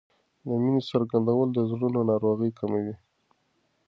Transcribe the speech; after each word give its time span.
د 0.45 0.47
مینې 0.61 0.81
څرګندول 0.91 1.49
د 1.53 1.59
زړونو 1.71 1.99
ناروغۍ 2.09 2.51
کموي. 2.59 2.95